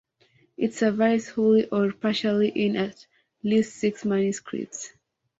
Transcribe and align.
It 0.57 0.73
survives 0.73 1.29
wholly 1.29 1.67
or 1.69 1.91
partially 1.91 2.47
in 2.49 2.75
at 2.75 3.05
least 3.43 3.75
six 3.75 4.03
manuscripts. 4.03 4.93